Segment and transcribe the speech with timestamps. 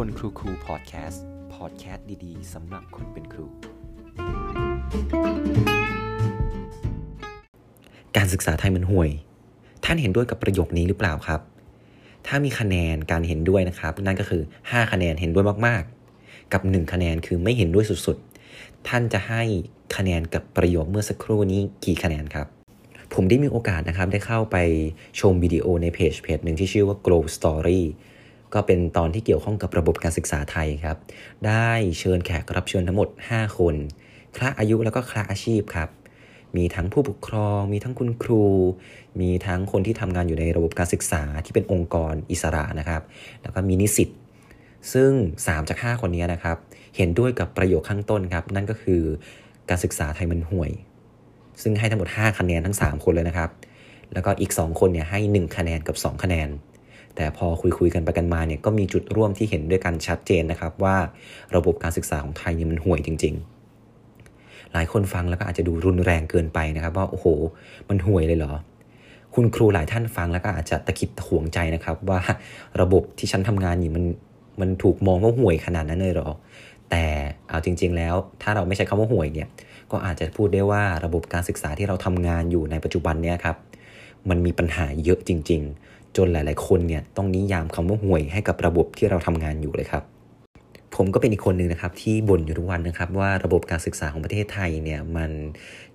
[0.00, 1.22] คนครูครูพอดแคสต์
[1.54, 3.46] พอดแคสต์ดีๆสำหรับคนเป็นครู
[8.16, 9.10] การศึกษาไทยมันห่วย
[9.84, 11.40] ท่านเห็นด้วยกับประโยคนี้หรือเปล่าครับ
[12.26, 19.42] ถ้ามีคะแนนการเห็นด้วยนะครับ นั่นก็คือ 5 คะแนนเห็นด้วยมากๆ กับ 1 คะแนนคือไม่เห็นด้วยสุดๆ ท่านจะให้
[19.96, 22.46] คะแนนกับประโยคเมื่อสักครู่นี้กี่คะแนนครับ
[23.14, 24.56] ผมได้มีโอกาสนะครับได้เข้าไป
[25.20, 27.82] ชมวิดีโอในเพจเพจหนึ่งที่ชื่อว่า Grow Story
[28.54, 30.96] ก็เป็นตอนที่เกี่ยวข้องกับระบบการศึกษาไทยครับ
[31.46, 33.74] ได้เชิญแขกรับเชิญทั้งหมด 5 คน
[34.36, 35.88] คละอายุแล้วก็คละอาชีพครับ
[36.56, 38.44] มีทั้งผู้ปกครอง มีทั้งคุณครู
[39.20, 43.02] มีทั้งคนที่ทำงานอยู่ในระบบการศึกษาที่เป็นองค์กรอิสระนะครับ
[43.42, 44.08] แล้วก็มีนิสิต
[44.92, 45.10] ซึ่ง
[45.44, 46.56] 3 จาก 5 คนนี้นะครับ
[46.96, 49.02] เห็นด้วยกับประโยคข้างต้นครับ นั่นก็คือ
[49.70, 50.70] การศึกษาไทยมันห่วย
[51.62, 53.50] ซึ่งให้ทั้งหมด 5 คะแนนทั้ง 3 คนเลยนะครับ
[54.12, 56.48] แล้วก็อีก 2 คนเนี่ยให้ 1 คะแนนกับ 2 คะแนน
[57.16, 60.96] แต่พอคุยคุยกันไปกันมาเนี่ยก็มีจุดร่วมที่เห็นด้วยกันชัดเจนนะครับว่า
[61.56, 67.26] ระบบการศึกษาของไทยเนี่ยมันห่วยจริง ๆ หลายคนฟังแล้วก็อาจจะดูรุนแรงเกินไปนะครับว่าโอ้โห
[67.88, 68.52] มันห่วยเลยเหรอ
[69.34, 72.20] คุณครูหลายท่านฟังแล้วก็อาจจะตะคิดตะหวงใจนะครับ ว่า
[72.80, 74.04] ระบบที่ฉันทำงานอยู่มัน
[74.60, 76.28] มันถูกมองว่าห่วยขนาดนั้นเลยเหรอ
[76.90, 77.04] แต่
[77.48, 79.48] เอาจริง ๆ แล้วถ้าเราไม่ใช้คำว่าห่วยเนี่ย
[79.90, 83.56] ก็อาจจะพูดได้ว่าระบบการศึกษาที่เราทำงานอยู่ในปัจจุบันเนี่ยครับ
[84.28, 90.02] มันมีปัญหาเยอะจริง ๆ จนหลาย ๆ คนเนี่ยต้องนิยามคำว่าห่วยให้กับระบบที่เราทำงานอยู่เลยครับ
[90.96, 95.30] ผมก็เป็นอีกคนหนึ่งนะครับที่บ่นอยู่ทุกวันนะครับ ว่าระบบการศึกษาของประเทศไทยเนี่ยมัน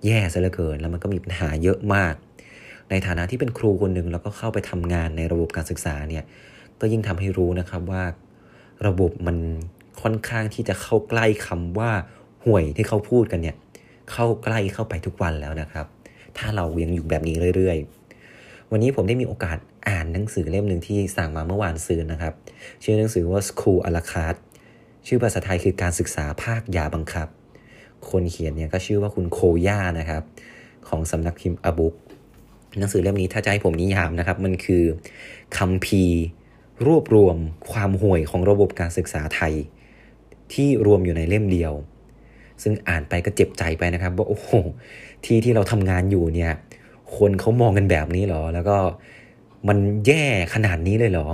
[0.04, 2.14] แย่ซะเหลือเกิน แล้วมันก็มีปัญหาเยอะมาก
[2.90, 6.24] ในฐานะที่เป็นครูคนหนึ่งแล้วก็เข้าไปทำงานในระบบการศึกษาเนี่ย
[6.80, 8.02] ก็ยิ่งทำให้รู้นะครับว่า
[8.86, 9.36] ระบบมัน
[10.02, 11.90] ค่อนข้างที่จะเข้าใกล้คำว่า
[12.44, 13.56] ห่วยที่เขาพูดกันเนี่ย
[14.12, 15.86] เข้าใกล้เข้าไปทุกวันแล้วนะครับ
[16.38, 17.78] ถ้าเรายังอยู่แบบนี้เรื่อย
[18.24, 19.58] ๆ วันนี้ผมได้มีโอกาส
[19.88, 22.32] อ่านหนังสือเล่มหนึ่งที่สั่งมาเมื่อวานซื้อนะครับ
[22.82, 24.40] ชื่อหนังสือว่า School a la carte
[25.06, 27.28] ชื่อภาษาไทยคือการศึกษาภาคยาบังคับ
[28.10, 30.22] คนเขียนเนี่ยก็ชื่อว่าคุณโคย่านะครับ
[30.88, 31.94] ของสำนักพิมพ์อบุก
[32.78, 34.82] หนังสือเล่มนี้ถ้าจะให้ผมนิยามนะครับ มันคือ
[35.56, 36.04] คำพี
[36.86, 37.36] รวบรวม
[37.72, 39.54] ความห่วยของระบบการศึกษาไทย
[40.52, 41.72] ที่รวมอยู่ในเล่มเดียว
[42.62, 44.50] ซึ่งอ่านไปก็เจ็บใจไปนะครับ ว่าโอ้โห
[45.24, 46.52] ที่ที่เราทำงานอยู่เนี่ย
[47.16, 48.76] คนเขามองกันแบบนี้เหรอ แล้วก็
[49.68, 50.24] มันแย่
[50.54, 51.28] ขนาดนี้เลยเหรอ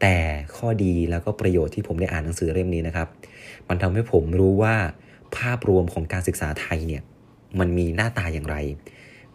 [0.00, 0.14] แต่
[0.56, 3.08] ข้อดีแล้วก็ประโยชน์ที่ผมได้อ่านหนังสือเล่มนี้นะครับ
[3.68, 4.74] มันทำให้ผมรู้ว่า
[5.36, 7.02] ภาพรวมของการศึกษาไทยเนี่ย
[7.60, 8.56] มันมีหน้าตาอย่างไร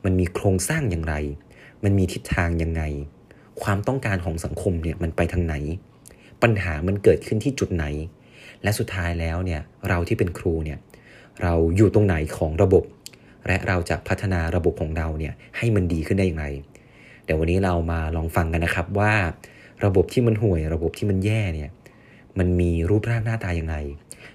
[0.04, 1.16] มันมีโครงสร้างอย่างไร
[1.84, 2.82] มันมีทิศทางยังไง
[3.62, 5.56] ความต้องการของสังคมเนี่ยมันไปทางไหน
[6.42, 7.86] ปัญหามันเกิดขึ้นที่จุดไหน
[8.64, 10.78] และสุดท้ายแล้วเนี่ยเราที่เป็นครูเนี่ย
[11.44, 12.84] เราอยู่ตรงไหนของระบบ
[13.48, 16.48] และเราจะพัฒนาระบบของเราเนี่ยให้มันดีขึ้นได้อย่างไร
[17.30, 19.14] เดี๋ยววันนี้เรามาลองฟังกันนะครับว่า
[19.86, 21.70] ระบบที่มันห่วย ระบบที่มันแย่เนี่ย
[22.40, 23.76] มันมีรูปร่างหน้าตาอย่างไร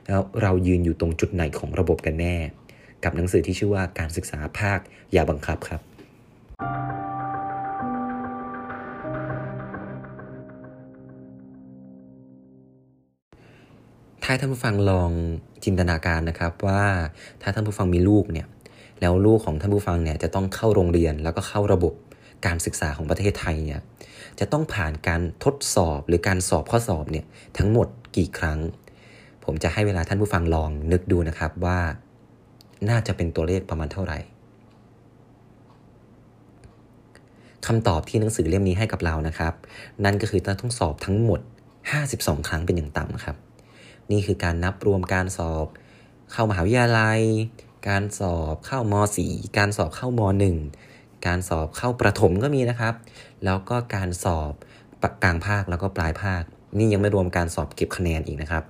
[0.07, 2.37] แล้วเรายืนอยู่ตรงจุดไหนของระบบกันแน่
[3.05, 4.79] กับหนังสือที่ชื่อว่าการศึกษาภาค
[5.13, 5.81] อย่าบังคับครับ
[14.25, 15.11] ถ้าท่านผู้ฟังลอง
[15.65, 16.83] จินตนาการนะครับว่า
[17.43, 18.47] ถ้าท่านผู้ฟังมีลูกเนี่ย
[19.01, 21.93] แล้วลูกของท่านผู้ฟังเนี่ยจะต้องเข้าโรงเรียนแล้วก็เข้าระบบ
[22.47, 23.81] การศึกษาของประเทศไทยเนี่ย
[24.41, 27.25] จะต้องผ่านการทดสอบหรือการสอบข้อสอบเนี่ย
[27.59, 28.59] ทั้งหมดกี่ครั้ง
[29.45, 31.79] ผมจะให้เวลาท่านผู้ฟังลองนึกดูนะครับว่า
[32.89, 34.19] น่าจะเป็นตัวเลขประมาณเท่าไหร่
[37.67, 39.55] คำตอบที่หนังสือเล่มนี้ให้กับเรานะครับ
[40.05, 41.41] นั่นก็คือต้องสอบทั้งหมด
[41.95, 43.37] 52 ครั้งเป็นอย่างต่ำครับ
[44.11, 45.67] นี่คือการนับรวมการสอบ
[46.33, 47.21] เข้ามหาวิทยาลัย
[47.89, 48.95] การสอบเข้าม
[49.27, 50.94] 4 การสอบเข้าม 1
[51.27, 52.95] การสอบเข้าประถมก็มีนะครับ
[53.45, 54.53] แล้วก็การสอบ
[55.23, 56.43] กลางภาคแล้วก็ปลายภาค
[56.79, 58.65] นี่ยังไม่รวมการสอบเก็บคะแนนอีกนะครับ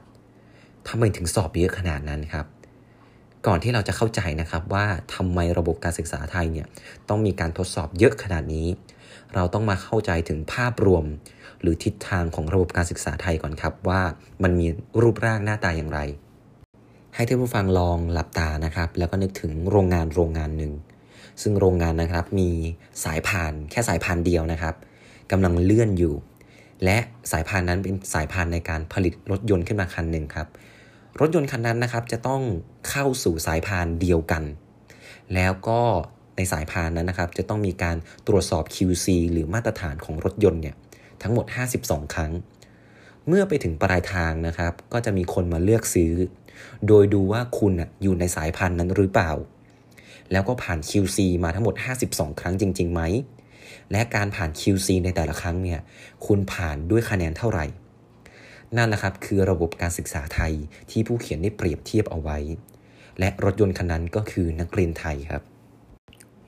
[0.88, 2.46] ทำไมถึงสอบเยอะขนาดนั้นครับ
[3.46, 6.66] ก่อนที่เราจะเข้าใจนะครับว่าทำไมระบบการศึกษาไทยเนี่ย
[7.08, 8.66] ต้องมีการทดสอบเยอะขนาดนี้
[9.34, 11.04] เราต้องมาเข้าใจถึงภาพรวม
[11.60, 14.02] หรือทิศทางของระบบการศึกษาไทยก่อนครับว่า
[14.42, 14.66] มันมี
[15.00, 16.00] รูปร่างหน้าตาอย่างไร
[17.14, 20.72] ให้ท่านผู้ฟังลองหลับตานะครับ แล้วก็นึกถึงโรงงานโรงงานหนึ่ง
[21.42, 22.50] ซึ่งโรงงานนะครับมี
[23.04, 24.74] สายพานแค่สายพานเดียวนะครับ
[25.30, 26.14] กำลังเลื่อนอยู่
[26.84, 26.98] และ
[27.32, 30.48] สายพานนั้นเป็นสายพานในการผลิตรถยนต์ขึ้นมาคันหนึ่งครับ
[31.20, 32.42] รถยนต์คันนั้นนะครับจะต้อง
[32.88, 34.42] เข้าสู่สายพานเดียวกัน
[35.34, 35.80] แล้วก็
[36.36, 37.96] ในสายพานนั้นนะครับ จะต้องมีการ
[38.26, 40.76] ตรวจสอบ QC หรือมาตรฐานของรถยนต์เนี่ย
[41.22, 41.46] ทั้งหมด
[41.80, 42.32] 52 ครั้ง
[43.28, 46.12] เมื่อไปถึงปลายทางนะครับ ก็จะมีคนมาเลือกซื้อ
[46.86, 47.72] โดยดูว่าคุณ
[48.02, 49.32] อยู่ในสายพันธุ์นั้นหรือเปล่า
[50.32, 51.74] แล้วก็ผ่าน QC มาทั้งหมด
[52.08, 53.02] 52 ครั้งจริงๆไหม
[53.92, 55.80] และการผ่าน QC ในแต่ละครั้งเนี่ย
[56.26, 57.66] คุณผ่านด้วยคะแนนเท่าไหร่
[58.76, 60.52] นั่นแหละครับคือระบบการศึกษาไทย
[60.90, 62.38] ที่ผู้เขียนได้เปรียบเทียบเอาไว้
[63.18, 65.42] และรถยนต์คันนั้นก็คือนักเรียนไทยครับ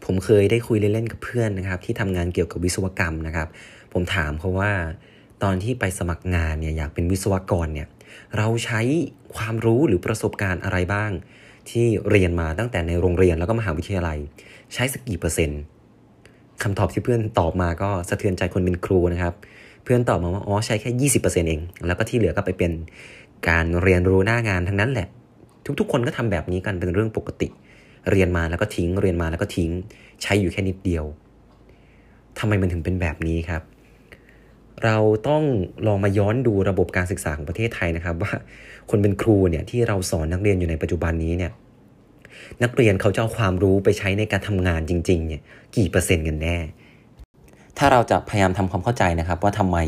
[0.05, 3.49] ผมเคยได้คุยเล่นๆกับเพื่อนนะครับ ที่ทำงานเกี่ยวกับวิศวกรรมนะครับ
[3.93, 4.73] ผมถามเขาว่า
[5.43, 7.88] ตอนที่ไปสมัครงานเนี่ยอยากเป็นวิศวกรเนี่ย
[8.37, 8.81] เราใช้
[9.37, 11.11] ความรู้หรือประสบการณ์อะไรบ้าง
[11.70, 14.18] ที่เรียนมาตั้งแต่ในโรงเรียนแล้วก็มหาวิทยาลัย
[14.74, 15.60] ใช้สักกี่เปอร์เซ็นต์
[16.62, 19.34] คำตอบที่เพื่อนตอบมาก็สะเทือนใจคนเป็นครูนะครับ
[19.84, 22.72] เพื่อนตอบมาว่าอ๋อใช้แค่ยี่สิบเปอร์เซ็นเองแล้วก็ที่เหลือก็ไปเป็น
[23.48, 25.08] การเรียนรู้หน้างานทั้งนั้นแหละ
[25.78, 27.48] ทุกๆ คนก็ทำแบบนี้กันเป็นเรื่องปกติ
[28.10, 29.70] เรียนมาแล้วก็ทิ้ง เรียนมาแล้วก็ทิ้ง
[30.22, 31.04] ใช้อยู่แค่นิดเดียว
[32.38, 33.62] ทำไมมันถึงเป็นแบบนี้ครับ
[34.84, 34.96] เรา
[35.28, 35.43] ต้อง
[35.87, 38.32] ลองมาย้อนดูระบบการศึกษาของประเทศไทยนะครับ ว่า
[38.90, 41.52] คนเป็นครูเนี่ยที่เราสอนนักเรียนอยู่ในปัจจุบันนี้เนี่ย
[42.62, 45.43] นักเรียนเขาจะเอาความรู้ไปใช้ในการทำงานจริงๆเนี่ย
[45.76, 46.56] กี่เปอร์เซ็นต์กันแน่
[47.78, 49.78] ถ้าเราจะพยายามทำความเข้าใจนะครับ ว่าทำไม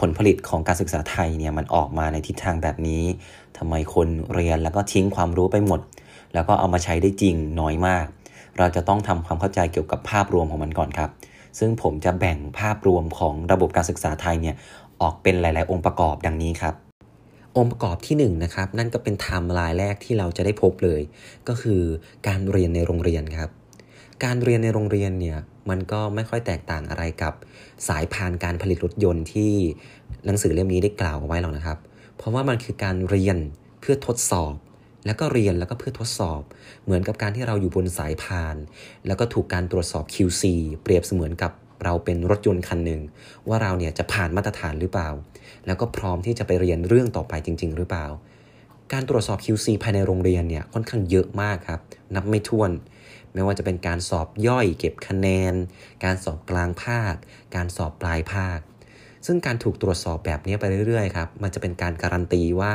[0.00, 3.02] ผลผลิตของการศึกษาไทยเนี่ยมันออกมาในทิศทางแบบนี้
[3.58, 5.80] ทำไมคนเรียนแล้วก็ทิ้งความรู้ไปหมด
[6.34, 8.06] แล้วก็เอามาใช้ได้จริงน้อยมาก
[8.58, 11.10] เราจะต้องทำความเข้าใจเกี่ยวกับภาพรวมของมันก่อนครับ
[11.58, 14.56] ซึ่งผมจะแบ่งภาพรวมของระบบการศึกษาไทยเนี่ย
[15.00, 16.74] ออกเป็นหลาย ๆ องค์ประกอบดังนี้ครับ
[17.56, 21.00] องค์ประกอบที่1นะครับนั่นก็เป็นไทม์ไลน์แรกที่เราจะได้พบเลย
[21.48, 21.82] ก็คือ
[22.28, 23.50] การเรียนในโรงเรียนครับ
[24.24, 25.38] การเรียนในโรงเรียนเนี่ย
[25.70, 27.34] มันก็ไม่ค่อยแตกต่างอะไรกับ
[27.88, 29.52] สายพานการผลิตรถยนต์ที่
[30.26, 31.78] หนังสือเล่มนี้ได้กล่าวไว้หรอกนะครับ
[32.16, 33.36] เพราะว่ามันคือการเรียน
[33.80, 34.54] เพื่อทดสอบ
[35.06, 36.42] แล้วก็เรียนแล้วก็เพื่อทดสอบ
[36.84, 38.56] เหมือนกับการที่เราอยู่บนสายพาน
[39.06, 40.42] แล้วก็ถูกการตรวจสอบ QC
[40.82, 41.52] เปรียบเสมือนกับ
[41.84, 43.00] เราเป็นรถยนต์คันหนึ่ง
[43.48, 45.10] ว่าเราเนี่ยจะผ่านมาตรฐานหรือเปล่า
[45.66, 48.06] แล้วก็พร้อมที่จะไปเรียนเรื่องต่อไปจริง ๆ หรือเปล่า
[48.92, 51.80] การตรวจสอบ QC ภายในโรงเรียนเนี่ยค่อนข้างเยอะมากครับ
[52.14, 52.70] นับไม่ถ้วน
[53.34, 55.54] ไม่ว่าจะเป็นการสอบย่อยเก็บคะแนน
[56.04, 57.14] การสอบกลางภาค
[57.54, 58.58] การสอบปลายภาค
[59.26, 62.74] ซึ่งการถูกตรวจสอบแบบนี้ไปเรื่อยๆครับ มันจะเป็นการการันตีว่า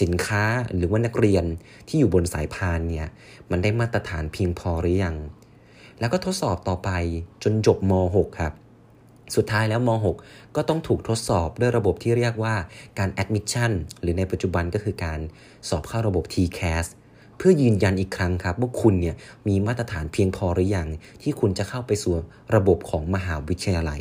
[0.00, 0.44] สินค้า
[0.76, 1.44] หรือว่านักเรียน
[1.88, 3.08] ที่อยู่บนสายพานเนี่ย
[3.50, 5.16] มันได้มาตรฐานเพียงพอหรือยัง
[6.00, 6.90] แล้วก็ทดสอบต่อไป
[7.42, 8.52] จนจบม .6 ครับ
[9.36, 10.14] สุดท้ายแล้วม .6
[10.56, 12.54] ก็ต้องถูกทดสอบด้วยระบบที่เรียกว่า
[12.98, 15.20] การ admission หรือในปัจจุบันก็คือการ
[15.68, 16.86] สอบเข้าระบบ TCAS
[17.38, 19.16] เพื่อยืนยันอีกครั้งครับว่าคุณเนี่ย
[19.48, 20.88] มีมาตรฐานเพียงพอหรือยัง
[21.22, 22.14] ที่คุณจะเข้าไปสู่
[22.54, 24.00] ระบบของมหาวิทยาลัย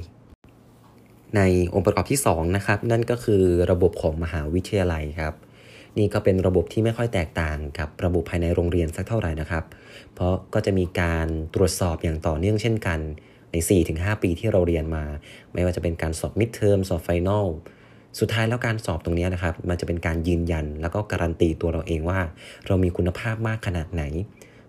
[1.35, 1.41] ใน
[1.73, 5.33] องค์ประกอบที่2นะครับนั่นก็คือระบบของมหาวิทยาลัยครับ
[5.97, 9.63] นี่ก็เป็นระบบที่ไม่ค่อยแตกต่างกับระบบภายในโรงเรียนสักเท่าไหร่นะครับ
[10.13, 12.99] เพราะก็จะมีการตรวจสอบอย่างต่อเนื่องเช่นกัน
[13.51, 13.55] ใน
[13.89, 15.05] 4-5 ปีที่เราเรียนมา
[15.53, 17.47] ไม่ว่าจะเป็นการสอบมิดเทอมสอบไฟนอล
[18.19, 22.19] สุดท้ายแล้วการสอบตรงนี้นะครับ มันจะเป็นการยืนยันแล้วก็การันตีตัวเราเองว่า
[22.67, 24.03] เรามีคุณภาพมากขนาดไหน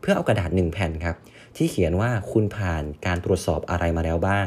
[0.00, 1.16] เพื่อเอากระดาษหนึ่งแผ่นครับ
[1.56, 4.46] ที่เขียนว่าคุณผ่านการตรวจสอบอะไรมาแล้วบ้าง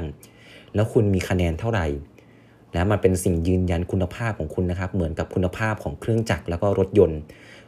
[0.77, 1.85] แล้วคุณมีคะแนนเท่าไหร่
[2.73, 7.19] และมันเป็นสิ่งยืนยันคุณภาพของคุณนะครับ เหมือนกับคุณภาพของเครื่องจักรแล้วก็รถยนต์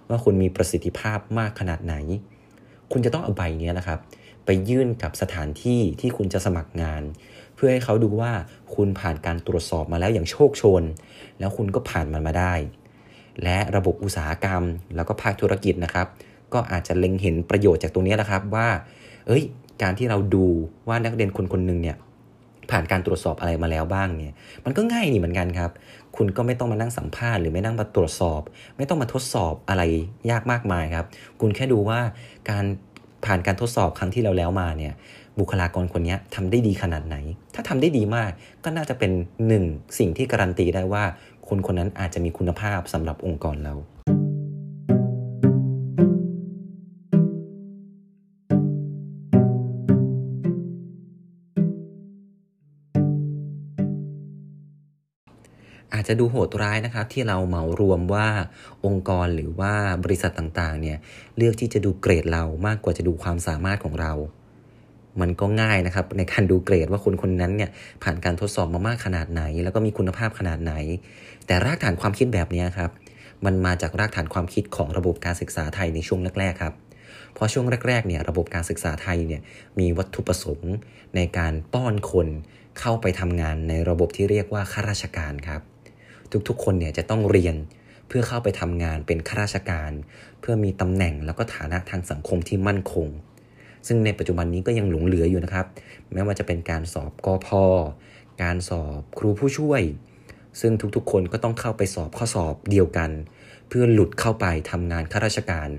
[0.09, 1.95] ว่าคุณมีประสิทธิภาพมากขนาดไหน
[2.91, 3.99] คุณจะต้องเอาใบนี้นะครับ
[4.45, 7.01] ไปยื่นกับสถานที่ที่คุณจะสมัครงาน
[7.55, 8.31] เพื่อให้เขาดูว่า
[8.75, 10.83] คุณผ่านการตรวจสอบมาแล้วอย่างโชคชน
[11.39, 12.53] แล้วคุณก็ผ่านมันมาได้
[13.43, 14.63] และระบบอุตสาหกรรม
[14.95, 16.07] แล้วก็ภาคธุรกิจนะครับ
[16.53, 18.67] ก็อาจจะเล็งเห็นประโยชน์จากตรงนี้นะครับว่า
[19.27, 19.43] เอ้ย
[19.81, 20.45] การที่เราดู
[20.87, 21.97] ว่านักเรียนคนคนหนึ่งเนี่ย
[22.71, 24.33] ผ่านการตรวจสอบอะไรมาแล้วบ้างเนี่ย
[24.65, 25.71] มันก็ง่ายนี่เหมือนกันครับ
[26.15, 28.41] คุณก็ไม่ต้องมานั่งสัมภาษณ์หรือไม่นั่งมาตรวจสอบ
[28.77, 29.83] ไม่ต้องมาทดสอบอะไร
[30.31, 31.05] ยากมากมายครับ
[31.41, 31.99] คุณแค่ดูว่า
[32.49, 32.65] การ
[33.25, 34.93] ผ่านการทดสอบครั้งที่เราแล้วมาเนี่ย
[35.39, 37.15] บุคลากรคนนี้ทำได้ดีขนาดไหน
[37.55, 38.31] ถ้าทำได้ดีมาก
[38.63, 39.11] ก็น่าจะเป็น
[39.47, 39.63] หนึ่ง
[39.97, 41.03] สิ่งที่การันตีได้ว่า
[41.47, 43.75] คนคนนั้นอาจจะมีคุณภาพสำหรับองค์กรเรา
[55.93, 58.27] อาจจะดูโหดร้ายนะครับ ที่เราเหมารวมว่า
[58.85, 60.97] องค์กรหรือว่าบริษัทต่างๆ เนี่ย
[61.37, 64.13] เลือกที่จะดูเกรดเรามากกว่าจะดูความสามารถของเรา
[65.21, 67.69] มันก็ง่ายนะครับ ในการดูเกรดว่าคนคนนั้นเนี่ย
[68.03, 70.73] ผ่านการทดสอบมามากขนาดไหน แล้วก็มีคุณภาพขนาดไหน
[71.47, 72.91] แต่รากฐานความคิดแบบนี้ครับ
[73.45, 76.73] มันมาจากรากฐานความคิดของระบบการศึกษาไทยในช่วงแรกๆครับ
[77.33, 79.41] เพราะช่วงแรกๆเนี่ยระบบการศึกษาไทยเนี่ย
[79.79, 80.73] มีวัตถุประสงค์
[81.15, 82.27] ในการป้อนคน
[82.79, 85.61] เข้าไปทำงานในระบบที่เรียกว่าข้าราชการครับ
[86.47, 87.55] ทุกๆ คนเนี่ยจะต้องเรียน
[88.07, 89.91] เพื่อเข้าไปทำงานเป็นข้าราชการ
[90.39, 93.07] เพื่อมีตำแหน่งแล้วก็ฐานะทางสังคมที่มั่นคง
[93.87, 95.65] ซึ่งในปัจจุบันนี้ก็ยังหลงเหลืออยู่นะครับ
[96.13, 97.63] แม้ว่าจะเป็นการสอบกอพอ
[98.43, 99.81] การสอบครูผู้ช่วย
[100.61, 103.11] ซึ่งทุกๆ คนก็ต้องเข้าไปสอบข้อสอบเดียวกัน
[103.67, 105.69] เพื่อหลุดเข้าไปทำงานข้าราชการ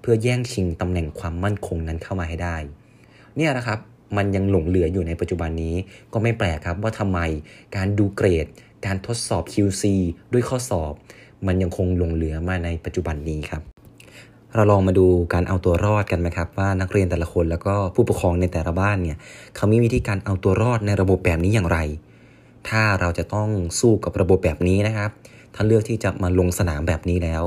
[0.00, 2.56] เพื่อแย่งชิงตำแหน่งความมั่นคงนั้นเข้ามาให้ได้
[3.36, 3.78] เนี่ยนะครับ
[4.16, 5.74] มันยังหลงเหลืออยู่ในปัจจุบันนี้
[6.12, 7.20] ก็ไม่แปลกครับว่าทำไม
[7.76, 8.46] การดูเกรด
[8.86, 9.84] การทดสอบ QC
[10.32, 10.92] ด้วยข้อสอบ
[11.46, 13.62] มันยังคงหลงเหลือมาในปัจจุบันนี้ครับ
[14.54, 19.16] เราลองมาดูการเอาตัวรอดกันไหมครับ ว่านักเรียนแต่ละคนแล้วก็ผู้ปกครองในแต่ละบ้านเนี่ย
[19.56, 21.78] เขามีวิธีการเอาตัวรอดในระบบแบบนี้อย่างไร
[22.68, 23.48] ถ้าเราจะต้อง
[23.80, 25.10] สู้กับระบบแบบนี้นะครับ
[25.54, 27.42] ถ้าเลือกที่จะมาลงสนามแบบนี้แล้ว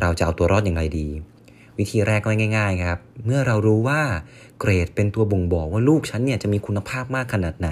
[0.00, 1.08] เราจะเอาตัวรอดอย่างไรดี
[1.78, 4.00] วิธีแรกก็ง่าย ๆ ครับ เมื่อเรารู้ว่า
[4.60, 7.68] เกรดเป็นตัวบ่งบอกว่าลูกฉันเนี่ยจะมีคุณภาพมากขนาดไหน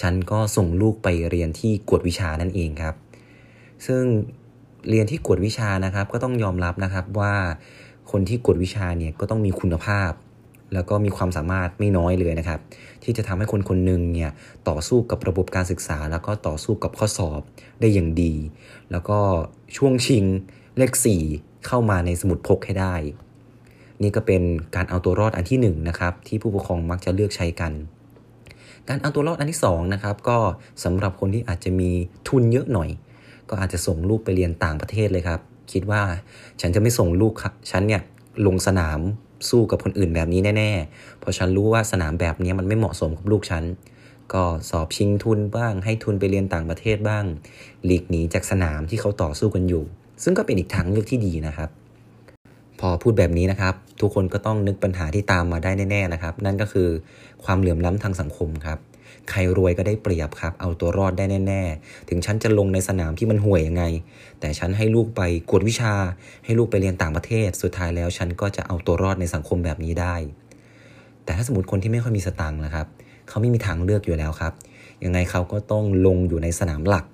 [0.00, 2.94] ฉันก็ส่งลูกไปเรียนที่กวดวิชานั่นเองครับ
[3.86, 4.02] ซึ่ง
[4.88, 7.34] เรียนที่กวดวิชานะครับ ก็ต้องยอมรับนะครับว่า
[8.10, 10.12] คนที่กวดวิชาเนี่ยก็ต้องมีคุณภาพ
[10.74, 12.60] แล้วก็มีความสามารถไม่น้อยเลยนะครับ
[13.02, 14.30] ที่จะทำให้คนคนหนึ่งเนี่ย
[14.68, 17.40] ต่อสู้กับระบบการศึกษา แล้วก็ต่อสู้กับข้อสอบ
[17.80, 18.34] ได้อย่างดี
[18.90, 19.18] แล้วก็
[19.76, 20.24] ช่วงชิง
[20.78, 21.22] เลขสี่
[21.66, 22.94] เข้ามาในสมุดพกให้ได้
[24.02, 24.42] นี่ก็เป็น
[24.74, 27.72] การเอาตัวรอดอันที่1นนะครับที่ผู้ปกครองมักจะเลือกใช้กัน
[28.92, 30.38] การเอาตัวรอดอันที่2นะครับก็
[30.84, 31.90] สำหรับคนที่อาจจะมี
[32.28, 32.90] ทุนเยอะหน่อย
[33.50, 35.40] ก็อาจจะส่งลูกไปเรียนต่างประเทศเลยครับ
[35.72, 36.02] คิดว่า
[36.60, 37.32] ฉันจะไม่ส่งลูก
[37.70, 38.02] ฉันเนี่ย
[38.46, 39.00] ลงสนาม
[39.48, 43.64] สู้กับคนอื่นแบบนี้แน่ๆ เพราะฉันรู้ว่าสนามแบบนี้มันไม่เหมาะสมกับลูกฉัน
[44.34, 47.24] ก็สอบชิงทุนบ้าง ให้ทุนไปเรียนต่างประเทศบ้าง
[47.84, 49.84] หลีกหนีจากสนามที่เขาต่อสู้กันอยู่
[50.22, 51.70] ซึ่งก็เป็นอีกทางเลือกที่ดีนะครับ
[52.80, 56.88] พอพูดแบบนี้นะครับ ทุกคนก็ต้องนึกปัญหาที่ตามมาได้แน่ๆนะครับ นั่นก็คือ
[57.44, 58.78] ความเหลื่อมล้ำทางสังคมครับ
[59.30, 63.84] ใครรวยก็ได้เปรียบครับ เอาตัวรอดได้แน่ๆ ถึงฉันจะลงในสนามที่มันห่วยยังไง
[64.40, 65.94] แต่ฉันให้ลูกไปกวดวิชา
[66.44, 70.14] ให้ลูกไปเรียนต่างประเทศ สุดท้ายแล้วฉันก็จะเอาตัวรอดในสังคมแบบนี้ได้
[71.24, 72.86] แต่ถ้าสมมติคนที่ไม่ค่อยมีสตังค์นะครับ
[73.28, 74.52] เขาไม่มีทางเลือกอยู่แล้วครับ
[75.04, 77.04] ยังไงเขาก็ต้องลงอยู่ในสนามหลัก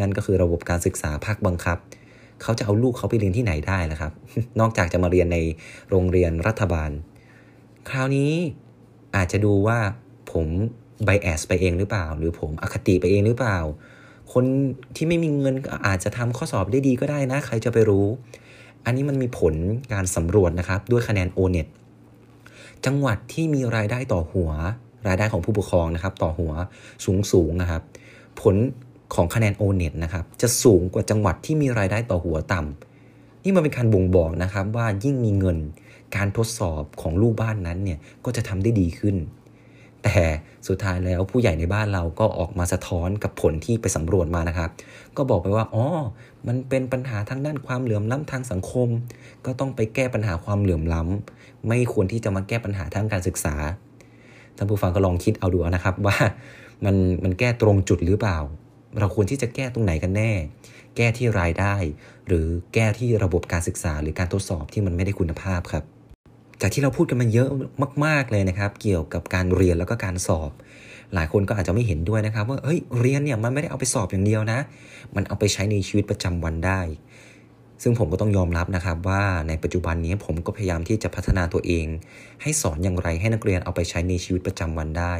[0.00, 1.78] นั่นก็คือระบบการศึกษาภาคบังคับ
[2.44, 4.12] เขาจะเอาลูกเขาไปเรียนที่ไหนได้ล่ะครับ
[4.60, 5.38] นอกจากจะมาเรียนใน
[5.90, 6.90] โรงเรียนรัฐบาล
[7.88, 8.32] คราวนี้
[9.16, 9.78] อาจจะดูว่า
[10.32, 10.46] ผม
[11.04, 13.58] ไบแอสไปเองหรือเปล่า หรือผมอคติไปเองหรือเปล่า
[14.32, 14.44] คน
[14.96, 15.54] ที่ไม่มีเงิน
[15.86, 18.06] อาจจะทำข้อสอบได้ดีก็ได้นะ ใครจะไปรู้
[18.84, 19.54] อันนี้มันมีผล
[19.92, 21.66] การสำรวจนะครับ ด้วยคะแนน o n e t
[22.86, 24.50] จังหวัดที่มีรายได้ต่อหัว
[25.08, 26.52] รายได้ของผู้ปกครองนะครับ ต่อหัว
[27.04, 27.82] สูงสูงนะครับ
[28.40, 28.54] ผล
[29.14, 35.58] ของคะแนน o n e t นะครับจะสูงกว่าจังหวัดที่มีรายได้ต่อหัวต่ำนี่มันเป็นการบ่งบอกนะครับว่ายิ่งมีเงิน
[36.16, 39.16] การทดสอบของลูกบ้านนั้นเนี่ยก็จะทำได้ดีขึ้น
[40.02, 40.16] แต่
[40.68, 44.70] สุดท้ายแล้วผู้ใหญ่ในบ้านเราก็ออกมาสะท้อนกับผลที่ไปสำรวจมานะครับ
[45.16, 45.84] ก็บอกไปว่าอ๋อ
[46.46, 48.88] มันเป็นปัญหาทางด้านความเหลื่อมล้ำทางสังคม
[49.46, 53.54] ก็ต้องไปแก้ปัญหาความเหลื่อมล้ำไม่ควรที่จะมาแก้ปัญหาทางการศึกษา
[54.56, 56.16] ท่านผู้ฟังก็ลองคิดเอาดูนะครับว่า
[56.84, 58.38] มันมันแก้ตรงจุดหรือเปล่า
[59.00, 60.32] เราควรที่จะแก้ตรงไหนกันแน่
[60.96, 61.74] แก้ที่รายได้
[62.26, 65.84] หรือแก้ที่ระบบการศึกษาหรือการทดสอบที่มันไม่ได้คุณภาพครับ
[66.60, 67.48] จากที่เราพูดกันมาเยอะ
[68.04, 70.50] มาก ๆเลยนะครับ เกี่ยวกับการเรียนแล้วก็การสอบ
[71.14, 74.58] หลายคนก็อาจจะไม่เห็นด้วยนะครับ ว่าเฮ้ยเรียนเนี่ยมันไม่ได้เอาไปสอบอย่างเดียวนะ
[75.14, 76.80] มันเอาไปใช้ในชีวิตประจำวันได้
[77.82, 81.86] ซึ่งผมก็ต้องยอมรับนะครับว่าในปัจจุบันนี้ผมก็พยายามที่จะพัฒนาตัวเอง
[82.42, 85.14] ให้สอนอย่างไรให้นักเรียนเอาไปใช้ในชีวิตประจำวันได้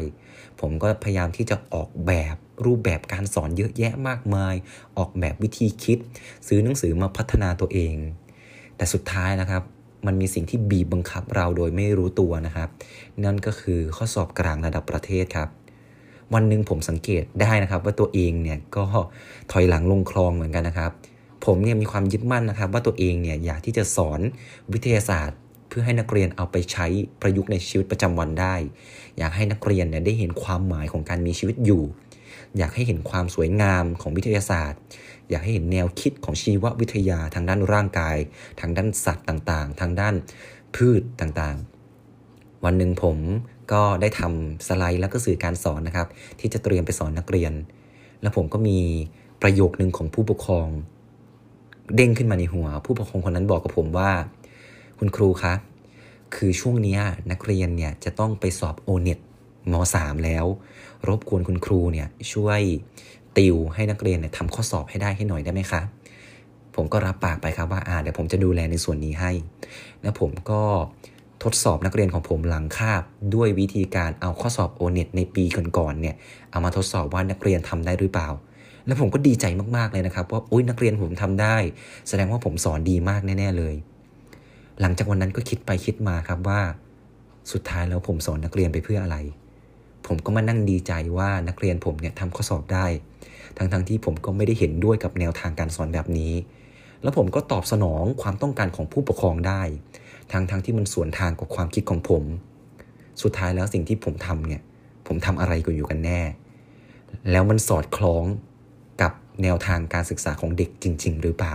[0.61, 4.55] ผมก็พยายามที่จะออกแบบรูปแบบการสอนเยอะแยะมากมาย
[4.99, 5.99] ออกแบบวิธีคิด
[6.47, 7.97] ซื้อหนังสือมาพัฒนาตัวเอง
[8.77, 9.63] แต่สุดท้ายนะครับ
[10.07, 12.69] มันมีสิ่งที่บีบบังคับเราโดยไม่รู้ตัวนะครับ
[13.25, 15.49] นั่นก็คือข้อสอบกลางระดับประเทศครับ
[16.35, 18.85] วันหนึ่งผมสังเกตได้นะครับ ว่าตัวเองเนี่ยก็
[19.53, 20.93] ถอยหลังลงคลองเหมือนกันนะครับ
[21.45, 24.21] ผมเนี่ยมีความยึดมั่นนะครับ ว่าตัวเองเนี่ยอยากที่จะสอน
[24.73, 26.87] วิทยาศาสตร์ เพื่อให้นักเรียนเอาไปใช้
[27.21, 28.55] ประยุกต์ในชีวิตประจำวันได้
[29.19, 31.83] อยากให้นักเรียนเนี่ยได้เห็นความหมายของการมีชีวิตอยู่
[32.59, 34.81] อยากให้เห็นความสวยงามของวิทยาศาสตร์
[35.31, 38.17] อยากให้เห็นแนวคิดของชีววิทยาทางด้านร่างกาย
[38.61, 40.15] ทางด้านสัตว์ต่างๆ ทางด้าน
[40.77, 43.19] พืชต่างๆ วันหนึ่งผม
[43.73, 46.09] ก็ได้ทำสไลด์แล้วก็สื่อการสอนนะครับ
[46.41, 47.53] ที่จะเตรียมไปสอนนักเรียน
[48.23, 48.79] แล้วผมก็มี
[49.43, 50.69] ประโยคนึงของผู้ปกครอง
[51.97, 54.11] เด้งขึ้นมาในหัว ผู้ปกครองคนนั้นบอกกับผมว่า
[54.99, 55.55] คุณครูคะ
[56.35, 56.99] คือช่วงนี้
[57.31, 59.19] นักเรียนเนี่ยจะต้องไปสอบโอเน็ต
[59.73, 60.45] ม .3 แล้ว
[61.09, 62.61] รบกวนคุณครูเนี่ยช่วย
[63.39, 65.83] ติวให้นักเรียนเนี่ยทำข้อสอบให้ได้ให้หน่อยได้ไหมคะ
[66.75, 69.31] ผมก็รับปากไปครับว่าอ่าเดี๋ยวผมจะดูแลในส่วนนี้ให้
[70.03, 70.63] แล้วผมก็
[71.45, 73.03] ทดสอบนักเรียนของผมหลังคาบ
[73.35, 75.45] ด้วยวิธีการเอาข้อสอบโอเน็ตในปี
[75.79, 76.17] ก่อนๆเนี่ย
[76.51, 78.29] เอามาทดสอบว่านักเรียนทำได้หรือเปล่า
[78.87, 81.57] แล้วผมก็ดีใจมากๆเลยนะครับว่าอุ้ยนักเรียนผมทำได้
[82.09, 83.75] แสดงว่าผมสอนดีมากแน่ ๆเลย
[84.81, 86.61] หลังจากวันนั้นก็คิดไปคิดมาครับว่า
[87.53, 89.17] สุดท้ายแล้วผมสอนนักเรียนไปเพื่ออะไร
[90.07, 92.87] ผมก็มานั่งดีใจว่านักเรียนผมเนี่ยทำข้อสอบได้
[93.57, 96.33] ทั้งๆทที่ผมก็ไม่ได้เห็นด้วยกับแนวทางการสอนแบบนี้
[97.03, 99.63] แล้วผมก็ตอบสนองความต้องการของผู้ปกครองได้
[100.33, 102.25] ทั้งๆทที่มันสวนทางกับความคิดของผม
[103.23, 104.63] สุดท้ายแล้วสิ่งที่ผมทำเนี่ย
[105.07, 106.21] ผมทำอะไรกันอยู่กันแน่
[107.31, 108.25] แล้วมันสอดคล้อง
[109.43, 111.55] แนวทางการศึกษาของเด็กจริง ๆ หรือเปล่า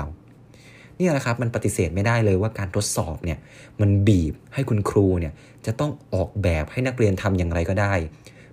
[0.99, 3.39] นี่แหละครับมันปฏิเสธไม่ได้เลยว่าการทดสอบเนี่ย
[3.81, 5.33] มันบีบให้คุณครูเนี่ย
[5.65, 7.93] จะต้องออกแบบให้นักเรียนทำอย่างไรก็ได้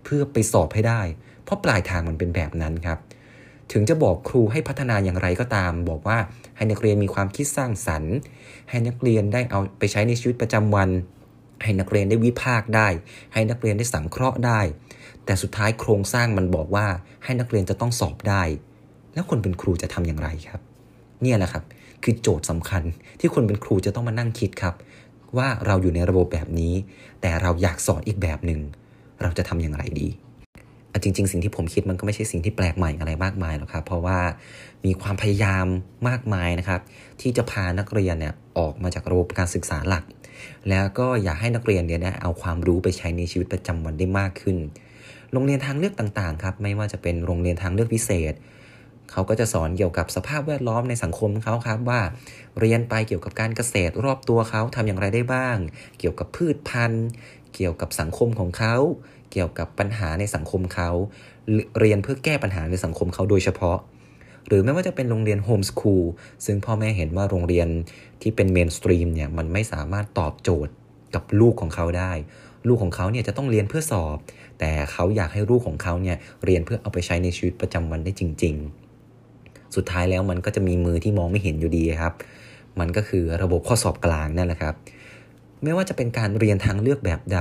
[0.04, 1.00] เพื่อไปสอบให้ได้
[1.44, 2.98] เพราะปลายทางมันเป็นแบบนั้นครับ
[3.72, 6.18] ถึงจะบอกครูให้พัฒนาอย่างไรก็ตาม บอกว่า
[6.56, 8.14] ให้นักเรียนมีความคิดสร้างสรรค์
[8.70, 10.90] ให้นักเรียนได้เอาไปใช้ในชีวิตประจำวัน
[11.62, 12.88] ให้นักเรียนได้วิพากษ์ได้
[13.32, 14.60] ให้นักเรียนได้สังเคราะห์ได้
[15.24, 16.86] แต่สุดท้ายโครงสร้างมันบอกว่า
[17.24, 18.42] ให้นักเรียนจะต้องสอบได้
[19.16, 20.60] แล้วคนเป็นครูจะทำอย่างไรครับ
[21.22, 21.64] เนี่ยแหละครับ
[22.02, 22.82] คือโจทย์สำคัญ
[23.20, 24.74] ที่คนเป็นครูจะต้องมานั่งคิดครับ
[25.36, 26.74] ว่าเราอยู่ในระบบแบบนี้
[27.20, 28.60] แต่เราอยากสอนอีกแบบหนึ่ง
[29.22, 30.08] เราจะทำอย่างไรดี
[31.02, 34.18] จริง ๆ สิ่งที่ผมคิดมันก็ไม่ใช่สิ่งที่แปลกใหม่อะไรมากมายหรอกครับ เพราะว่า
[34.84, 35.66] มีความพยายาม
[36.08, 36.80] มากมายนะครับ
[37.20, 40.04] ที่จะพานักเรียนเนี่ยออกมาจากระบบการศึกษาหลัก
[40.70, 44.56] แล้วก็อยากให้นักเรียนเนี่ยเอาความรู้ไปใช้ในชีวิตประจำวันได้มากขึ้น
[45.32, 48.34] โรงเรียนทางเลือกต่างๆครับ ไม่ว่าจะเป็นโรงเรียนทางเลือกพิเศษ
[49.10, 52.00] เขาก็จะสอนเกี่ยวกับสภาพแวดล้อมในสังคมเขาครับว่า
[52.60, 55.56] เรียนไปเกี่ยวกับการเกษตรรอบตัวเขาทำอย่างไรได้บ้าง
[55.98, 57.06] เกี่ยวกับพืชพันธุ์
[57.54, 58.76] เกี่ยวกับสังคมของเขา
[59.32, 60.90] เกี่ยวกับปัญหาในสังคมเขา
[61.80, 63.78] เรียนเพื่อแก้ปัญหาในสังคมเขาโดยเฉพาะ
[64.46, 66.04] หรือไม่ว่าจะเป็นโรงเรียน homeschool
[66.46, 67.68] ซึ่งพ่อแม่เห็นว่าโรงเรียน
[68.22, 70.72] ที่เป็น mainstream เนี่ยมันไม่สามารถตอบโจทย์
[71.14, 72.12] กับลูกของเขาได้
[72.68, 74.16] ลูกของเขาเนี่ยจะต้องเรียนเพื่อสอบ
[74.58, 78.85] แต่เขาอยากให้ลูกของเขาเนี่ยเรียนเพื่อเอาไปใช้ในชีวิตประจำวันได้จริง ๆ
[79.76, 82.12] สุดท้ายแล้วมันก็จะมีมือที่มองไม่เห็นอยู่ดีครับ
[82.80, 84.74] มันก็คือระบบข้อสอบกลางนั่นแหละครับ
[85.62, 87.40] ไม่ว่าจะเป็นการเรียนทางเลือกแบบใด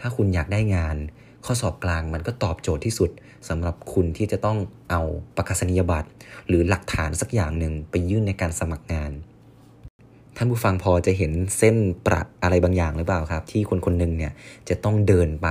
[0.00, 0.96] ถ้าคุณอยากได้งาน
[1.44, 3.10] ข้อสอบกลางมันก็ตอบโจทย์ที่สุด
[3.48, 4.58] สำหรับคุณที่จะต้อง
[4.90, 5.02] เอา
[5.36, 6.08] ประกาศนียบัตร
[6.48, 9.10] หรือหลักฐานสักอย่างหนึ่งไปยื่นในการสมัครงาน
[10.36, 11.76] ท่านผู้ฟังพอจะเห็นเส้น
[12.06, 14.32] ประอะไรบางอย่างหรือเปล่าครับ ที่คนคนหนึ่งเนี่ย
[14.68, 15.48] จะต้องเดินไป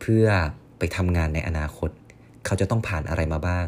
[0.00, 0.26] เพื่อ
[0.78, 1.90] ไปทำงานในอนาคต
[2.46, 3.66] เขาจะต้องผ่านอะไรมาบ้าง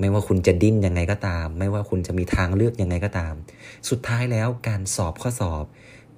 [0.00, 3.34] ไม่ว่าคุณจะดิ้นยังไงก็ตาม ไม่ว่าคุณจะมีทางเลือกยังไงก็ตาม
[3.88, 5.64] สุดท้ายแล้วการสอบข้อสอบ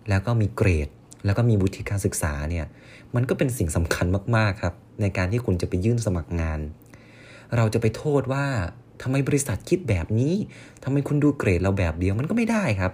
[0.08, 0.88] แล้วก็มีเกรด
[1.24, 2.66] แล้วก็มีบุตรการศึกษาเนี่ย
[3.14, 6.60] มันก็เป็นสิ่งสำคัญมากๆครับ ในการที่คุณจะไปยื่นสมัครงาน
[7.56, 8.44] เราจะไปโทษว่า
[9.02, 10.34] ทำไมบริษัทคิดแบบนี้
[10.84, 12.92] ทำไมคุณดูเกรดเราแบบเดียวมันก็ไม่ได้ครับ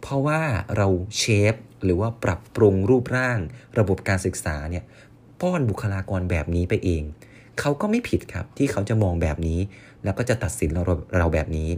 [0.00, 0.40] เพราะว่า
[0.76, 3.38] เราเชฟหรือว่าปรับปรุงรูปร่าง
[3.78, 4.84] ระบบการศึกษาเนี่ย
[5.40, 7.02] ป้อนบุคลากรแบบนี้ไปเอง
[7.60, 9.58] เขาก็ไม่ผิดครับที่เขาจะมองแบบนี้
[10.04, 10.82] แล้วก็จะตัดสินเรา
[11.18, 11.68] เราแบบนี้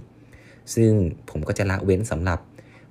[0.75, 0.91] ซึ่ง
[1.31, 2.39] ผมก็จะละเว้นสำหรับ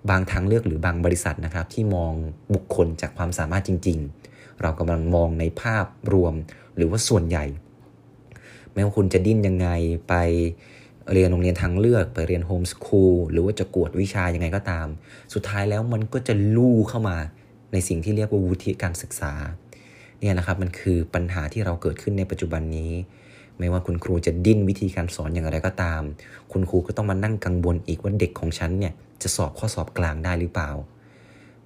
[0.09, 2.13] บางทางเลือกหรือบางบริษัทนะครับ ที่มอง
[2.53, 6.33] บุคคลจากความสามารถจริง ๆ เรากำลังมองในภาพรวม
[6.75, 7.45] หรือว่าส่วนใหญ่
[8.73, 9.67] ไม่ว่าคุณจะดิ้นยังไง
[10.09, 10.13] ไป
[11.11, 14.87] เรียนโรงเรียนทางเลือกไปเรียนโฮมสคูลหรือว่าจะกวดวิชายังไงก็ตาม
[15.33, 17.17] สุดท้ายแล้วมันก็จะลู่เข้ามา
[17.73, 19.33] ในสิ่งที่เรียกว่าวุฒิการศึกษา
[20.19, 22.91] เนี่ยนะครับมันคือปัญหาที่เราเกิดขึ้นในปัจจุบันนี้
[23.59, 26.01] ไม่ว่าคุณครูจะดิ้นวิธีการสอนอย่างไรก็ตาม
[26.51, 30.71] คุณครูก็ต้องมานั่งกังวลอีกว่าเด็กของฉันเนี่ยจะสอบข้อสอบกลางได้หรือเปล่า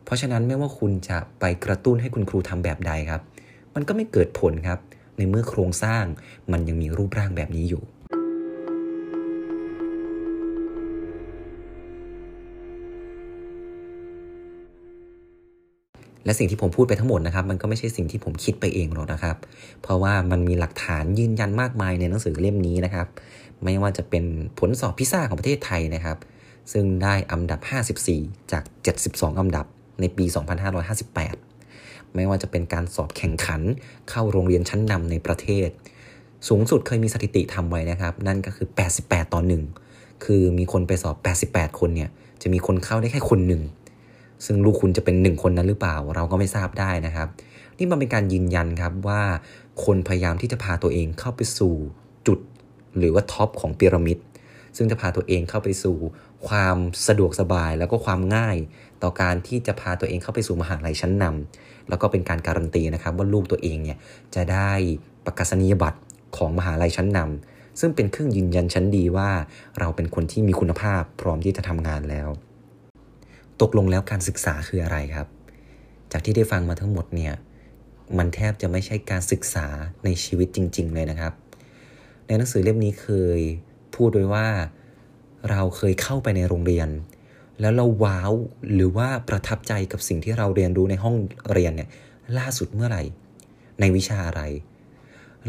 [0.03, 3.21] เพราะฉะนั้นไม่ว่าคุณจะไปกระตุ้นให้คุณครูทำแบบใดครับ
[3.75, 4.79] มันก็ไม่เกิดผลครับ
[5.17, 6.03] ในเมื่อโครงสร้าง
[6.51, 7.83] มันยังมีรูปร่างแบบนี้อยู่
[16.27, 19.35] และสิ่งที่ผมพูดไปทั้งหมดนะครับ มันก็ไม่ใช่สิ่งที่ผมคิดไปเองหรอกนะครับ
[19.81, 23.07] เพราะว่ามันมีหลักฐานยืนยันมากมายในหนังสือเล่มนี้นะครับ
[23.63, 24.23] ไม่ว่าจะเป็น
[24.59, 26.17] ผลสอบพิซซ่าของประเทศไทยนะครับ
[26.71, 27.59] ซึ่งได้อันดับ
[28.05, 28.63] 54 จาก
[29.01, 29.65] 72 อันดับ
[29.99, 30.25] ในปี
[31.39, 33.61] 2558 ไม่ว่าจะเป็นการสอบแข่งขัน
[34.09, 35.69] เข้าโรงเรียนชั้นนำในประเทศ
[36.47, 38.67] สูงสุดเคยมีสถิติทำไว้นะครับ นั่นก็คือ
[38.99, 39.41] 88 ต่อ
[39.81, 41.15] 1 คือมีคนไปสอบ
[41.49, 42.09] 88 คนเนี่ย
[42.41, 43.61] จะมีคนเข้าได้แค่คนหนึ่ง
[44.45, 47.27] ซึ่งลูกคุณจะเป็นหนึ่งคนนั้นหรือเปล่า เราก็ไม่ทราบได้นะครับ
[47.77, 49.21] นี่มันเป็นการยืนยันครับว่า
[49.85, 51.75] คนพยายามที่จะพาตัวเองเข้าไปสู่
[52.27, 52.39] จุด
[52.97, 54.17] หรือว่าท็อปของพีระมิด
[54.77, 55.97] ซึ่งจะพาตัวเองเข้าไปสู่
[56.47, 58.57] ความสะดวกสบายแล้วก็ความง่าย
[59.03, 63.97] ต่อการที่จะพาตัวเองเข้าไปสู่มหาลัยชั้นนำแล้วก็เป็นการการันตีนะครับว่าลูกตัวเองเนี่ย
[64.35, 64.71] จะได้
[65.25, 65.99] ประกาศนียบัตร
[66.37, 69.29] ของมหาลัยชั้นนำซึ่งเป็นเครื่องยืนยันชั้นดีว่า
[69.79, 72.29] เราเป็นคนที่มีคุณภาพพร้อมที่จะทำงานแล้ว
[73.61, 75.27] ตกลงแล้วการศึกษาคืออะไรครับ
[76.11, 77.33] จากที่ได้ฟังมาทั้งหมดเนี่ย
[78.17, 79.67] มันแทบจะไม่ใช่การศึกษา
[80.03, 81.33] ในชีวิตจริง ๆ เลยนะครับ
[82.27, 83.39] ในหนังสือเล่มนี้เคย
[83.95, 84.47] พูดไว้ว่า
[85.49, 86.89] เราเคยเข้าไปในโรงเรียน
[87.61, 88.31] แล้วเราว้าว
[88.73, 91.15] หรือว่าประทับใจกับสิ่งที่เราเรียนรู้ในห้อง
[91.51, 91.89] เรียนเนี่ย
[92.37, 93.03] ล่าสุดเมื่อไหร่
[93.79, 94.41] ในวิชาอะไร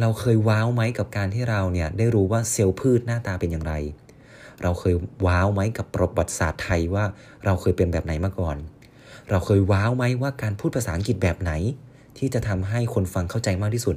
[0.01, 3.75] เราเคยว้าวไหมกับการที่เราเนี่ยได้รู้ว่าเซลล์พืชหน้าตาเป็นอย่างไร
[4.63, 4.95] เราเคย
[5.27, 7.05] ว้าวไหมกับประวัติศาสตร์ไทยว่า
[7.45, 8.57] เราเคยเป็นแบบไหนมาก่อน
[9.31, 11.53] เราเคยว้าวไหมว่าการพูดภาษาอังกฤษแบบไหน
[12.19, 13.97] ที่จะทำให้คนฟังเข้าใจมากที่สุด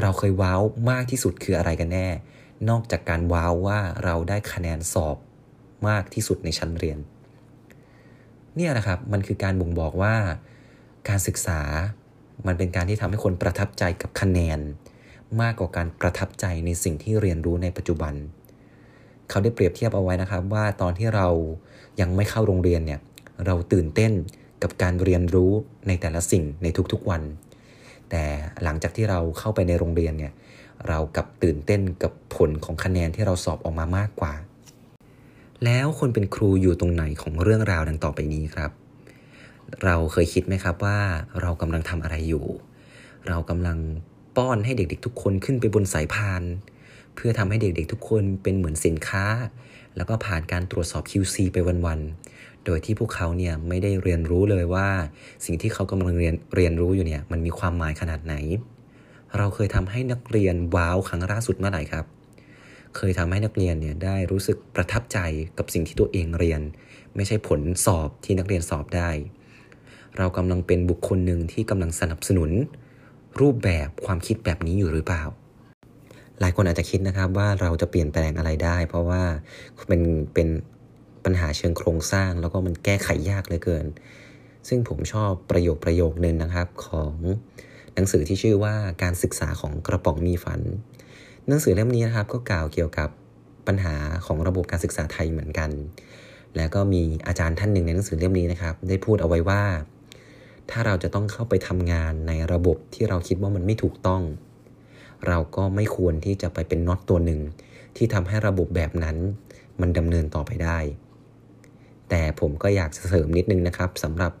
[0.00, 2.08] เราเคยว้าวมากที่สุดคืออะไรกันแน่
[2.68, 5.16] นอกจากการว้าวว่าเราได้คะแนนสอบ
[5.88, 6.98] มากที่สุดในชั้นเรียน
[8.56, 10.14] เนี่ยนะครับมันคือการบ่งบอกว่า
[11.08, 11.60] การศึกษา
[12.46, 14.58] มันเป็นการที่ทำให้คนประทับใจกับคะแนน
[15.40, 18.14] มากกว่าการประทับใจในสิ่งที่เรียนรู้ในปัจจุบัน
[19.30, 21.28] เขาได้เปรียบเทียบเอาไว้นะครับ ว่าตอนที่เรา
[22.00, 23.00] ยังไม่เข้าโรงเรียนเนี่ย
[23.46, 24.12] เราตื่นเต้น
[24.62, 25.52] กับการเรียนรู้
[25.88, 27.22] ในแต่ละสิ่งในทุกๆวัน
[28.10, 28.24] แต่
[28.62, 30.32] หลังจากที่เราเข้าไปในโรงเรียนเนี่ย
[30.88, 34.32] เรากับตื่นเต้นกับผลของคะแนนที่เราสอบออกมามากกว่า
[35.64, 38.70] แล้วคนเป็นครูอยู่ตรงไหนของเรื่องราวดังต่อไปนี้ครับ
[39.84, 40.98] เราเคยคิดไหมครับว่า
[41.40, 42.44] เรากำลังทำอะไรอยู่
[43.28, 43.78] เรากำลัง
[44.36, 46.42] ป้อนให้เด็กๆทุกคนขึ้นไปบนสายพาน
[47.16, 49.26] เพื่อทำให้เด็กๆทุกคนเป็นเหมือนสินค้า
[49.96, 54.88] แล้วก็ผ่านการตรวจสอบ QC ไปวันๆ โดยที่พวกเขาเนี่ยไม่ได้เรียนรู้เลยว่า
[55.44, 58.34] สิ่งที่เขากำลังเรียนเรียนรู้อยู่เนี่ยมันมีความหมายขนาดไหน
[59.36, 62.04] เราเคยทำให้นักเรียนว้าวครั้งล่าสุดเมื่อไหร่ครับ
[62.96, 65.18] เคยทำให้นักเรียนเนี่ยได้รู้สึกประทับใจ
[65.58, 66.60] กับสิ่งที่ตัวเองเรียน
[67.16, 69.10] ไม่ใช่ผลสอบที่นักเรียนสอบได้
[70.16, 72.50] เรากำลังเป็นบุคคลหนึ่งที่กำลังสนับสนุน
[73.40, 75.24] รูปแบบความคิดแบบนี้อยู่หรือเปล่า
[76.40, 79.22] หลายคนอาจจะคิดนะครับว่าเราจะเปลี่ยนแปลงอะไรได้ เพราะว่า
[79.88, 80.02] เป็น
[80.34, 80.48] เป็น
[81.24, 83.86] ปัญหาเชิงโครงสร้าง แล้วก็มันแก้ไขยากเหลือเกิน
[84.68, 87.14] ซึ่งผมชอบประโยคประโยคนึงนะครับของ
[87.94, 90.60] หนังสือที่ชื่อว่าการศึกษาของกระป๋องมีฝัน
[91.48, 93.08] หนังสือเล่มนี้นะครับก็กล่าวเกี่ยวกับ
[93.66, 93.94] ปัญหา
[94.26, 95.70] ของระบบการศึกษาไทยเหมือนกัน
[96.56, 99.62] แล้วก็มีอาจารย์ท่านหนึ่งในหนังสือเล่มนี้นะครับ ได้พูดเอาไว้ว่า
[100.70, 104.22] ถ้าเราจะต้องเข้าไปทำงานในระบบที่เราคิดว่ามันไม่ถูกต้อง
[105.26, 107.40] เราก็ไม่ควรที่จะไปเป็นน็อตตัวหนึ่ง
[107.96, 109.16] ที่ทำให้ระบบแบบนั้น
[109.80, 110.78] มันดำเนินต่อไปได้
[112.08, 114.32] แต่ผมก็อยากเสริมนิดนึงนะครับสำหรับ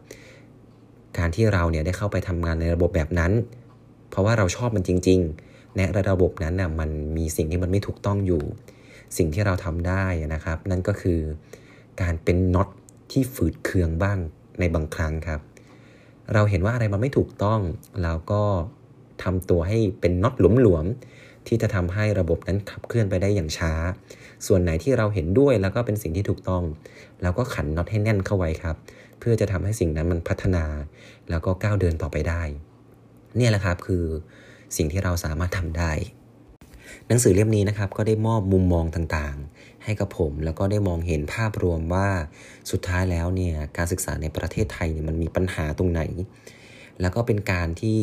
[1.18, 3.32] การที่เราเนี่ยได้เข้าไปทำงานในระบบแบบนั้น
[4.10, 8.42] เพราะว่าเราชอบมันจริง ๆ ในระบบนั้นน่ะมันมีสิ่งที่มันไม่ถูกต้องอยู่
[9.16, 11.20] สิ่งที่เราทำได้นะครับ นั่นก็คือ
[12.00, 12.68] การเป็นน็อต
[13.12, 14.18] ที่ฝืดเคืองบ้าง
[14.60, 15.40] ในบางครั้งครับ
[16.34, 17.60] เราเห็นว่าอะไรมันไม่ถูกต้อง
[18.02, 18.42] เราก็
[19.22, 23.72] ทำตัวให้เป็นน็อตหลวมๆที่จะทำให้ระบบนั้นขับเคลื่อนไปได้อย่างช้า
[24.46, 26.62] ส่วนไหนที่เราเห็นด้วยแล้วก็เป็นสิ่งที่ถูกต้อง
[27.22, 28.76] เราก็ขันน็อตให้แน่นเข้าไว้ครับ
[29.18, 30.64] เพื่อจะทำให้สิ่งนั้นมันพัฒนา
[31.30, 32.42] แล้วก็ก้าวเดินต่อไปได้
[33.36, 34.04] เนี่ยแหละครับคือ
[34.76, 35.92] สิ่งที่เราสามารถทำได้
[37.08, 42.08] หนังสือเล่มนี้นะครับก็ได้มอบมุมมองต่างๆ ให้กับผมแล้วก็ได้มองเห็นภาพรวมว่า
[42.70, 46.02] สุดท้ายแล้วเนี่ยการศึกษาในประเทศไทยเนี่ยมันมีปัญหาตรงไหน
[47.00, 47.98] แล้วก็เป็นการที่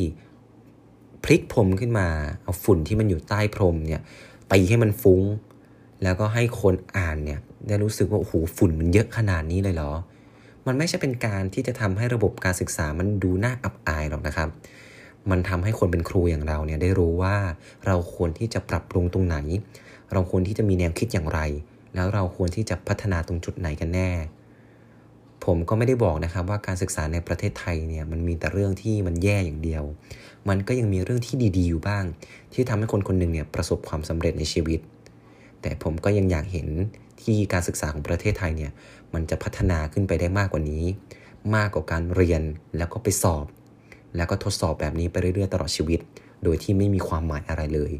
[1.23, 2.07] พลิกพรมขึ้นมา
[2.43, 4.01] เอาฝุ่นที่มันอยู่ใต้พรมเนี่ย
[4.51, 5.21] ตีให้มันฟุง้ง
[6.03, 9.91] แล้วก็ให้คนอ่านเนี่ยได้รู้สึกว่าโอ้โหฝุ่นมันเยอะขนาดนี้เลยเหรอ
[10.67, 14.49] มันไม่ใช่เป็นการที่จะทำให้ระบบการศึกษามันดูน่าอับอายหรอกนะครับ
[15.29, 17.35] มันทำให้คนเป็นครูอย่างเราเนี่ยได้รู้ว่า
[17.85, 19.37] เราควรที่จะปรับปรุงตรงไหน
[20.13, 21.39] เราควรที่จะมีแนวคิดอย่างไร
[21.95, 24.09] แล้วเราควรที่จะพัฒนาตรงจุดไหนกันแน่
[25.45, 29.83] ผมก็ไม่ได้บอกนะครับว่าการศึกษาในประเทศไทยเนี่ยมันมีแต่เรื่องที่มันแย่อย่างเดียว
[30.49, 32.03] มันก็ยังมีเรื่องที่ดีๆอยู่บ้าง
[32.53, 34.79] ที่ทำให้คนคนหนึ่งเนี่ยประสบความสำเร็จในชีวิต
[35.61, 36.67] แต่ผมก็ยังอยากเห็น
[37.21, 38.71] ที่การศึกษาของประเทศไทยเนี่ย
[39.13, 40.85] มันจะพัฒนาขึ้นไปได้มากกว่านี้
[41.55, 42.41] มากกว่าการเรียน
[42.77, 43.45] แล้วก็ไปสอบ
[44.15, 45.99] แล้วก็ทดสอบแบบนี้ไปเรื่อยๆตลอดชีวิต
[46.43, 47.91] โดยที่ไม่มีความหมายอะไรเลย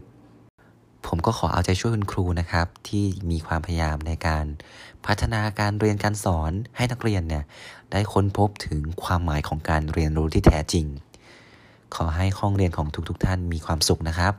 [1.08, 4.46] ผมก็ขอเอาใจช่วยคุณครูนะครับ ที่มีความพยายามในการ
[5.06, 7.44] พัฒนาการเรียนการสอนให้นักเรียนเนี่ย
[7.92, 10.86] ได้ค้นพบถึงความหมายของการเรียนรู้ที่แท้จริง
[11.96, 14.34] ขอให้ห้องเรียนของทุกๆทท่านมีความสุขนะครับ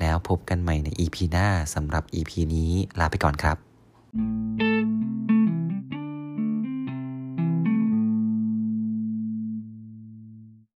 [0.00, 3.56] แล้วพบกันใหม่ใน EP หน้าสำหรับ EP นี้ลาไปก่อนครับ
[4.14, 5.37] thank you